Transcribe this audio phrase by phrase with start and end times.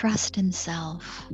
[0.00, 1.30] trust in self.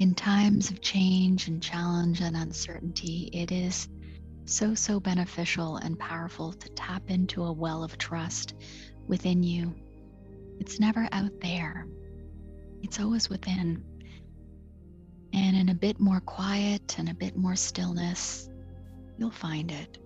[0.00, 3.88] In times of change and challenge and uncertainty, it is
[4.44, 8.52] so, so beneficial and powerful to tap into a well of trust
[9.06, 9.74] within you.
[10.58, 11.86] It's never out there,
[12.82, 13.82] it's always within.
[15.32, 18.50] And in a bit more quiet and a bit more stillness,
[19.16, 19.96] you'll find it.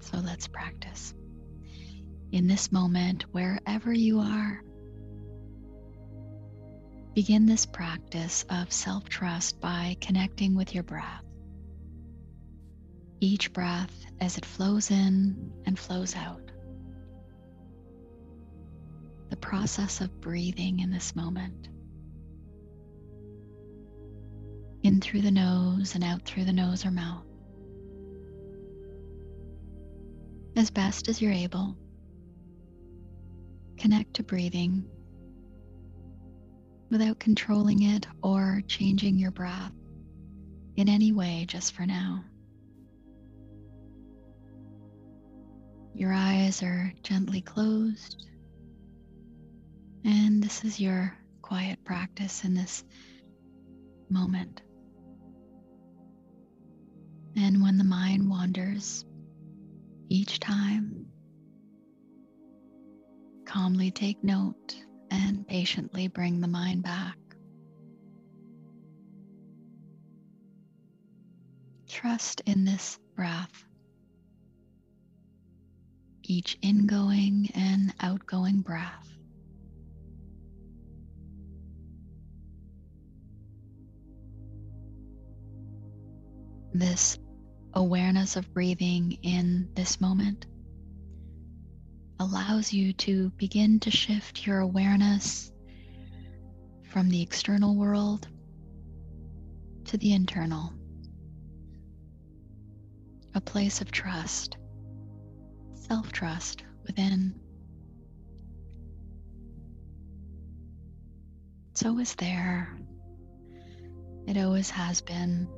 [0.00, 1.14] So let's practice.
[2.32, 4.60] In this moment, wherever you are,
[7.14, 11.24] begin this practice of self trust by connecting with your breath.
[13.20, 16.42] Each breath as it flows in and flows out.
[19.30, 21.68] The process of breathing in this moment.
[24.82, 27.24] In through the nose and out through the nose or mouth.
[30.56, 31.76] As best as you're able,
[33.76, 34.84] connect to breathing
[36.90, 39.72] without controlling it or changing your breath
[40.76, 42.24] in any way just for now.
[45.94, 48.24] Your eyes are gently closed,
[50.04, 52.84] and this is your quiet practice in this
[54.08, 54.62] moment.
[57.36, 59.04] And when the mind wanders,
[60.08, 61.06] each time,
[63.44, 64.76] calmly take note
[65.10, 67.16] and patiently bring the mind back.
[71.88, 73.64] Trust in this breath,
[76.22, 79.06] each ingoing and outgoing breath.
[86.72, 87.18] This
[87.74, 90.46] awareness of breathing in this moment
[92.20, 95.52] allows you to begin to shift your awareness
[96.88, 98.26] from the external world
[99.84, 100.72] to the internal,
[103.34, 104.56] a place of trust,
[105.74, 107.34] self trust within.
[111.70, 112.76] It's always there,
[114.26, 115.48] it always has been,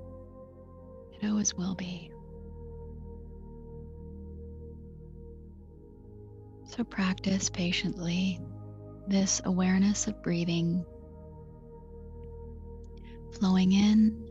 [1.21, 2.13] it always will be.
[6.77, 8.41] So practice patiently
[9.09, 10.87] this awareness of breathing,
[13.33, 14.29] flowing in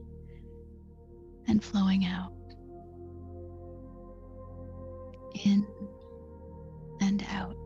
[1.50, 2.32] and flowing out,
[5.44, 5.68] in
[7.02, 7.58] and out.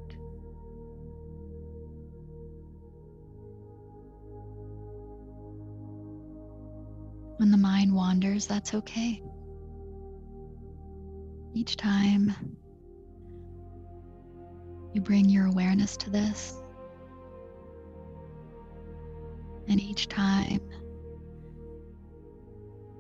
[7.38, 9.22] When the mind wanders, that's okay.
[11.54, 12.34] Each time
[14.94, 16.54] you bring your awareness to this.
[19.68, 20.60] And each time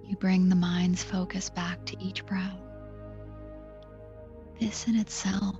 [0.03, 2.57] you bring the mind's focus back to each breath,
[4.59, 5.59] this in itself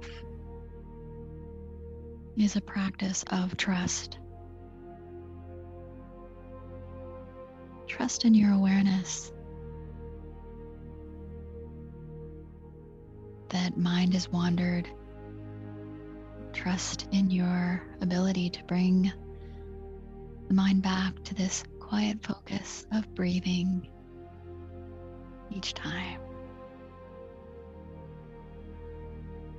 [2.37, 4.17] is a practice of trust.
[7.87, 9.31] Trust in your awareness
[13.49, 14.89] that mind has wandered
[16.63, 19.11] trust in your ability to bring
[20.47, 23.85] the mind back to this quiet focus of breathing
[25.51, 26.21] each time.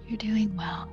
[0.08, 0.90] You're doing well.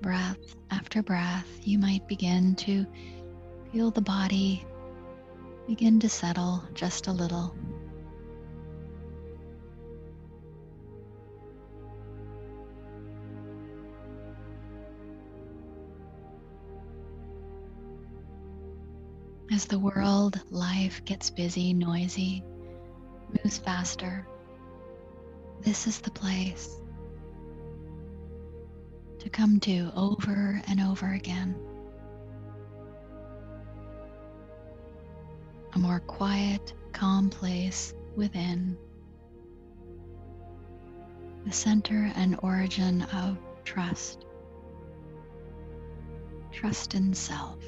[0.00, 2.86] Breath after breath, you might begin to
[3.70, 4.64] feel the body
[5.72, 7.54] begin to settle just a little.
[19.50, 22.44] As the world, life gets busy, noisy,
[23.42, 24.28] moves faster,
[25.62, 26.82] this is the place
[29.20, 31.56] to come to over and over again.
[35.74, 38.76] A more quiet, calm place within.
[41.44, 44.26] The center and origin of trust.
[46.52, 47.58] Trust in self.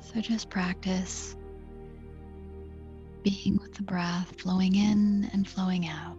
[0.00, 1.34] So just practice
[3.22, 6.18] being with the breath flowing in and flowing out,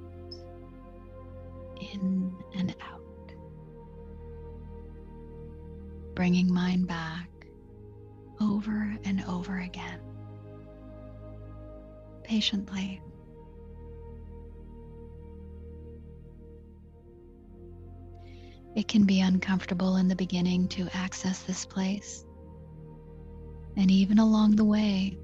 [1.80, 2.95] in and out
[6.16, 7.30] bringing mind back
[8.42, 10.00] over and over again.
[12.24, 13.02] Patiently.
[18.76, 22.26] It can be uncomfortable in the beginning to access this place.
[23.78, 25.18] And even along the way,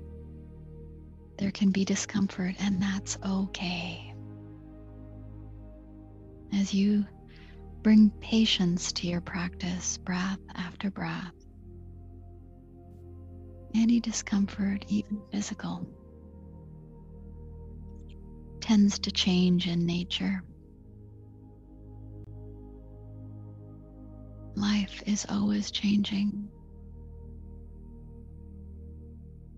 [1.37, 4.13] there can be discomfort, and that's okay.
[6.53, 7.05] As you
[7.83, 11.33] bring patience to your practice, breath after breath,
[13.73, 15.87] any discomfort, even physical,
[18.59, 20.43] tends to change in nature.
[24.55, 26.49] Life is always changing.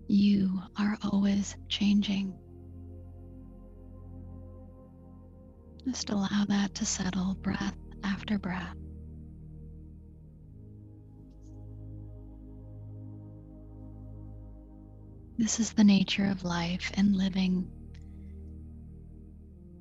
[0.06, 2.38] You are always changing.
[5.84, 8.76] Just allow that to settle breath after breath.
[15.36, 17.68] This is the nature of life and living.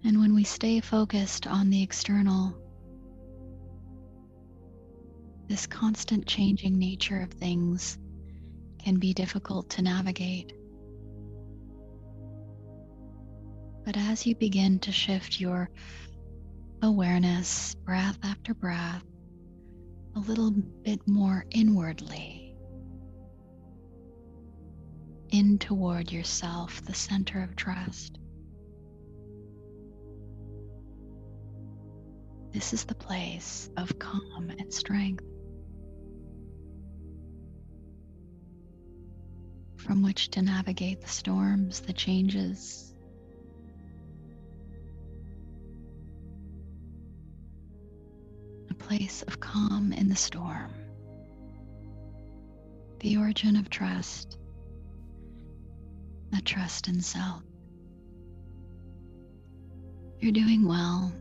[0.03, 2.55] And when we stay focused on the external,
[5.47, 7.97] this constant changing nature of things
[8.83, 10.53] can be difficult to navigate.
[13.85, 15.69] But as you begin to shift your
[16.83, 19.05] awareness, breath after breath,
[20.15, 22.57] a little bit more inwardly,
[25.29, 28.19] in toward yourself, the center of trust.
[32.51, 35.23] This is the place of calm and strength.
[39.77, 42.92] from which to navigate the storms, the changes.
[48.87, 50.73] Place of calm in the storm.
[52.99, 54.37] The origin of trust,
[56.37, 57.43] a trust in self.
[60.19, 61.11] You're doing well.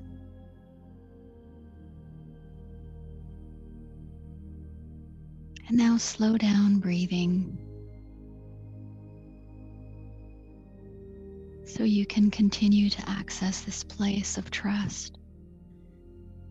[5.69, 7.59] And now slow down breathing.
[11.65, 15.17] so you can continue to access this place of trust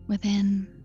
[0.08, 0.81] within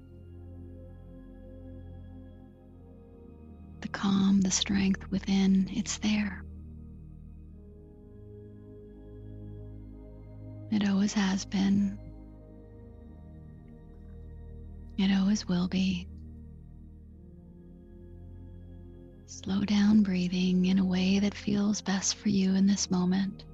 [3.97, 5.67] calm, the strength within.
[5.71, 6.43] It's there.
[10.71, 11.97] It always has been.
[14.99, 16.07] It always will be.
[19.25, 23.45] Slow down breathing in a way that feels best for you in this moment.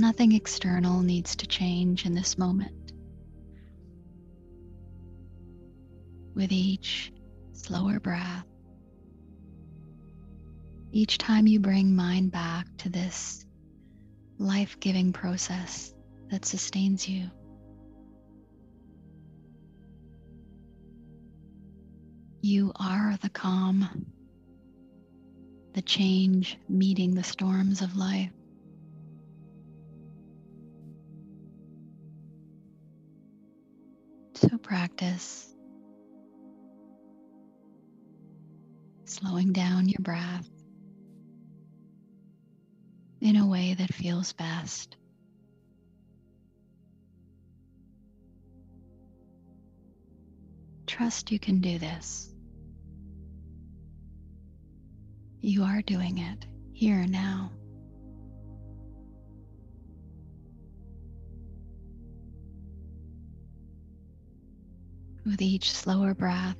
[0.00, 2.72] Nothing external needs to change in this moment.
[6.34, 7.12] With each
[7.52, 8.46] slower breath,
[10.90, 13.44] each time you bring mind back to this
[14.38, 15.92] life giving process
[16.30, 17.30] that sustains you.
[22.40, 23.86] You are the calm,
[25.74, 28.30] the change meeting the storms of life.
[34.62, 35.46] Practice
[39.04, 40.48] slowing down your breath
[43.20, 44.96] in a way that feels best.
[50.86, 52.28] Trust you can do this.
[55.40, 57.52] You are doing it here now.
[65.30, 66.56] With each slower breath,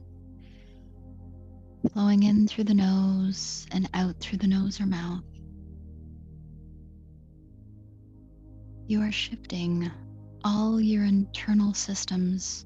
[1.93, 5.25] flowing in through the nose and out through the nose or mouth.
[8.87, 9.91] You are shifting
[10.45, 12.65] all your internal systems.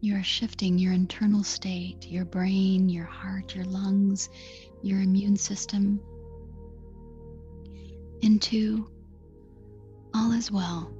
[0.00, 4.28] You are shifting your internal state, your brain, your heart, your lungs,
[4.82, 6.00] your immune system
[8.22, 8.88] into
[10.14, 10.95] all is well.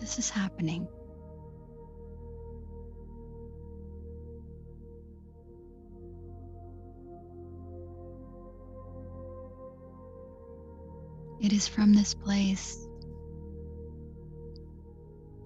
[0.00, 0.88] This is happening.
[11.40, 12.86] It is from this place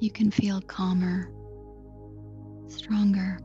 [0.01, 1.31] you can feel calmer,
[2.69, 3.39] stronger.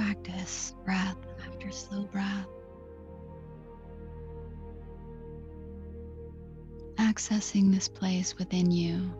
[0.00, 2.59] practice breath after slow breath.
[7.10, 9.12] Accessing this place within you,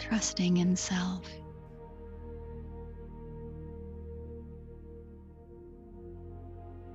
[0.00, 1.24] trusting in self.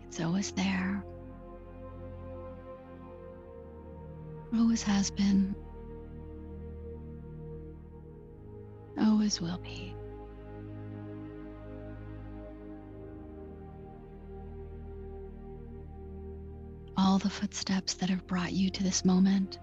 [0.05, 1.01] It's always there,
[4.53, 5.55] always has been,
[8.99, 9.96] always will be.
[17.17, 19.57] All the footsteps that have brought you to this moment.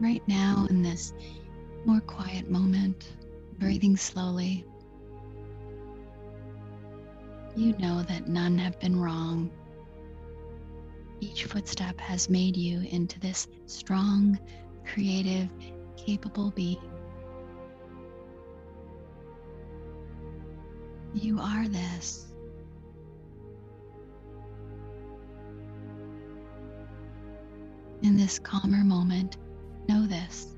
[0.00, 1.12] Right now, in this
[1.84, 3.12] more quiet moment,
[3.58, 4.64] breathing slowly,
[7.56, 9.50] you know that none have been wrong.
[11.20, 14.38] Each footstep has made you into this strong,
[14.86, 15.50] creative,
[15.94, 16.80] capable being.
[21.12, 22.27] You are this.
[28.08, 29.36] In this calmer moment,
[29.86, 30.56] know this.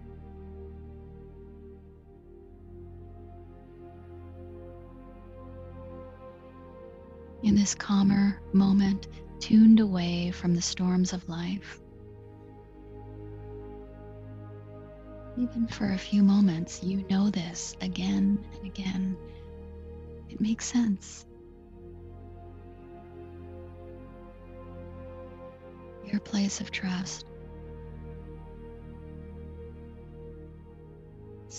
[7.42, 9.08] In this calmer moment,
[9.40, 11.80] tuned away from the storms of life,
[15.36, 19.16] even for a few moments, you know this again and again.
[20.28, 21.26] It makes sense.
[26.04, 27.26] Your place of trust.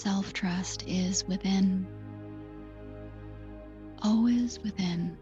[0.02, 1.86] Self trust is within,
[4.02, 5.16] always within.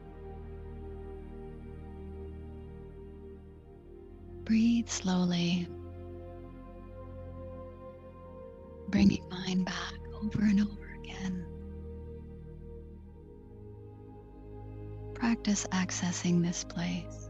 [4.45, 5.67] Breathe slowly,
[8.87, 11.45] bringing mind back over and over again.
[15.13, 17.29] Practice accessing this place.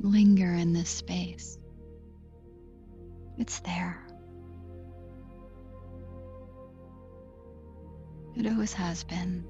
[0.00, 1.58] Linger in this space.
[3.38, 4.05] It's there.
[8.36, 9.44] It always has been.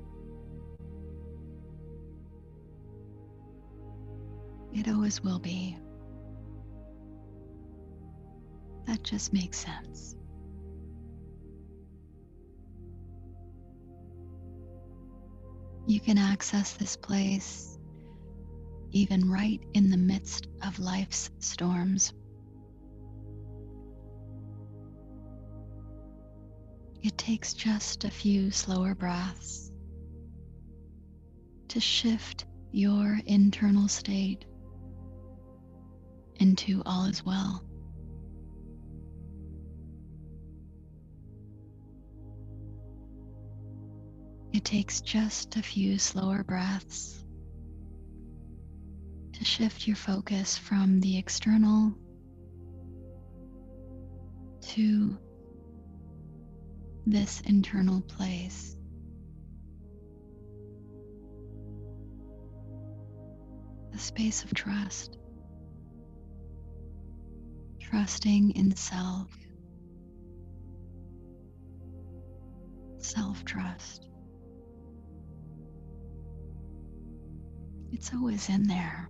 [4.72, 5.76] It always will be.
[8.86, 10.14] That just makes sense.
[15.88, 17.78] You can access this place
[18.92, 22.12] even right in the midst of life's storms.
[27.06, 29.70] It takes just a few slower breaths
[31.68, 34.44] to shift your internal state
[36.40, 37.64] into all is well.
[44.52, 47.24] It takes just a few slower breaths
[49.34, 51.94] to shift your focus from the external
[54.62, 55.16] to
[57.06, 58.76] this internal place.
[63.94, 65.16] A space of trust,
[67.80, 69.30] trusting in self,
[72.98, 74.06] self trust.
[77.92, 79.08] It's always in there.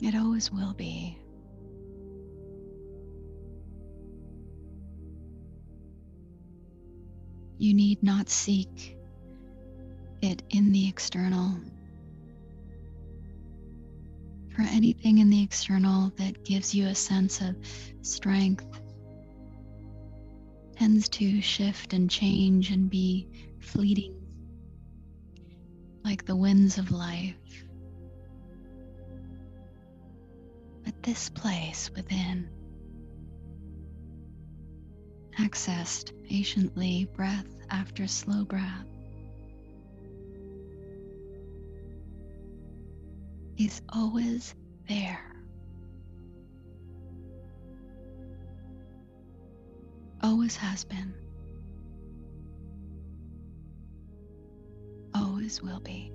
[0.00, 1.23] It always will be.
[7.58, 8.96] You need not seek
[10.22, 11.56] it in the external.
[14.54, 17.56] For anything in the external that gives you a sense of
[18.02, 18.66] strength
[20.76, 23.28] tends to shift and change and be
[23.60, 24.14] fleeting
[26.04, 27.34] like the winds of life.
[30.84, 32.48] But this place within,
[35.38, 38.86] accessed patiently, breath after slow breath,
[43.56, 44.54] is always
[44.88, 45.20] there.
[50.22, 51.14] Always has been.
[55.14, 56.10] always will be.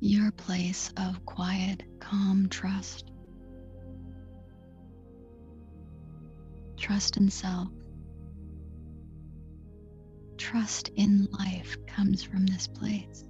[0.00, 3.10] your place of quiet, calm trust.
[6.78, 7.68] Trust in self.
[10.38, 13.24] Trust in life comes from this place.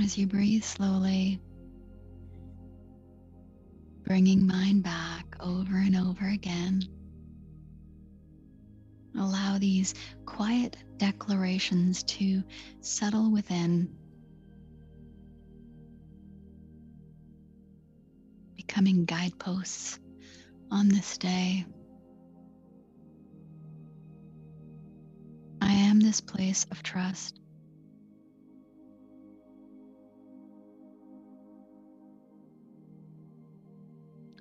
[0.00, 1.40] As you breathe slowly,
[4.04, 6.82] bringing mind back over and over again
[9.18, 9.94] allow these
[10.26, 12.42] quiet declarations to
[12.80, 13.88] settle within,
[18.56, 19.98] becoming guideposts
[20.70, 21.64] on this day.
[25.60, 27.38] I am this place of trust.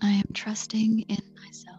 [0.01, 1.76] I am trusting in myself.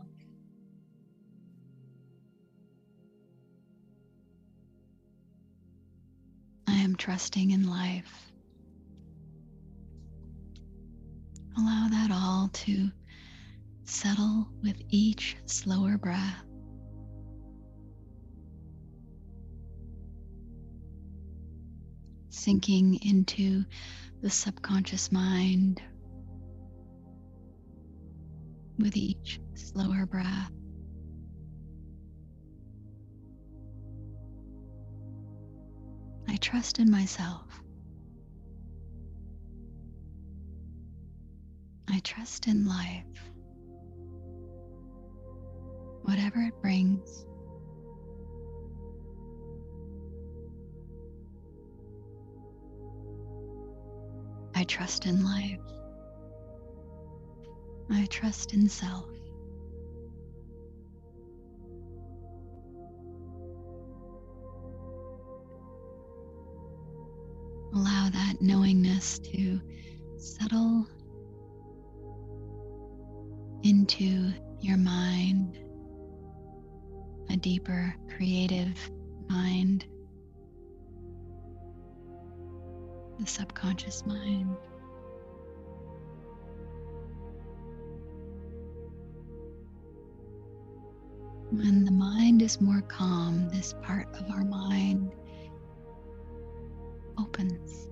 [7.08, 8.30] Trusting in life.
[11.56, 12.90] Allow that all to
[13.84, 16.44] settle with each slower breath.
[22.28, 23.64] Sinking into
[24.20, 25.80] the subconscious mind
[28.78, 30.57] with each slower breath.
[36.28, 37.62] I trust in myself.
[41.90, 43.04] I trust in life.
[46.02, 47.24] Whatever it brings.
[54.54, 55.60] I trust in life.
[57.90, 59.17] I trust in self.
[68.12, 69.60] That knowingness to
[70.16, 70.86] settle
[73.62, 75.58] into your mind,
[77.30, 78.90] a deeper creative
[79.28, 79.84] mind,
[83.18, 84.56] the subconscious mind.
[91.50, 95.12] When the mind is more calm, this part of our mind
[97.18, 97.90] opens.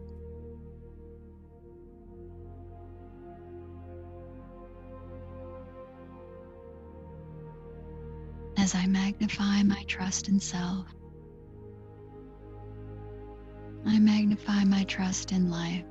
[8.67, 10.89] As I magnify my trust in self,
[13.87, 15.85] I magnify my trust in life.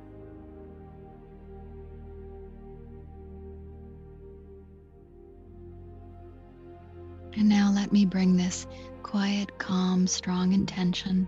[7.32, 8.66] And now let me bring this
[9.02, 11.26] quiet, calm, strong intention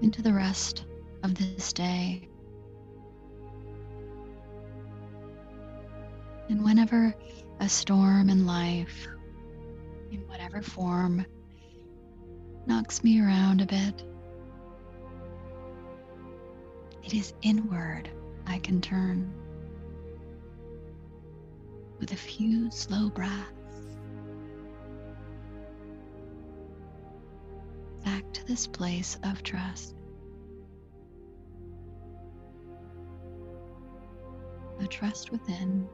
[0.00, 0.86] into the rest
[1.22, 2.26] of this day.
[6.48, 7.14] And whenever
[7.60, 9.08] a storm in life,
[10.12, 11.24] in whatever form,
[12.66, 14.04] knocks me around a bit,
[17.02, 18.10] it is inward
[18.46, 19.32] I can turn
[21.98, 23.50] with a few slow breaths.
[28.04, 29.94] Back to this place of trust.
[34.78, 35.88] The trust within.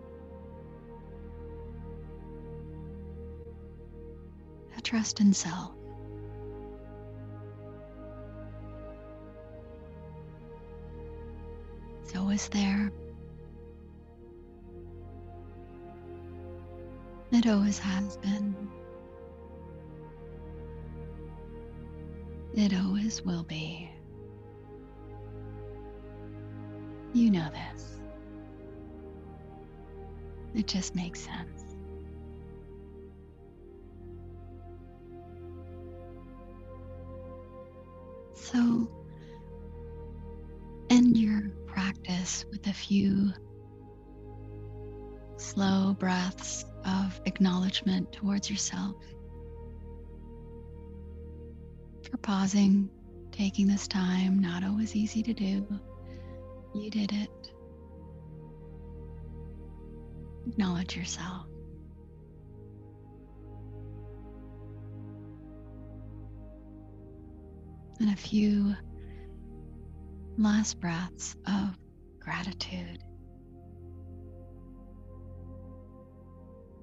[4.88, 5.72] Trust in self.
[12.02, 12.90] It's always there.
[17.32, 18.56] It always has been.
[22.54, 23.90] It always will be.
[27.12, 28.00] You know this.
[30.54, 31.67] It just makes sense.
[38.52, 38.88] So,
[40.88, 43.30] end your practice with a few
[45.36, 48.96] slow breaths of acknowledgement towards yourself.
[52.10, 52.88] For pausing,
[53.32, 55.66] taking this time, not always easy to do.
[56.74, 57.52] You did it.
[60.46, 61.44] Acknowledge yourself.
[68.00, 68.74] And a few
[70.36, 71.76] last breaths of
[72.20, 72.98] gratitude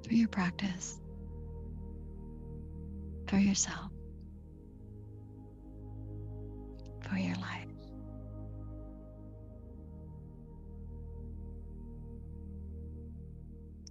[0.06, 1.00] for your practice,
[3.28, 3.92] for yourself,
[7.10, 7.70] for your life.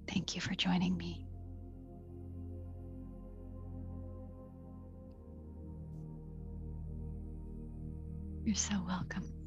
[0.08, 1.26] Thank you for joining me.
[8.54, 9.43] You're so welcome.